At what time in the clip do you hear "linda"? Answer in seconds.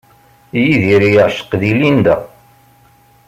1.79-2.15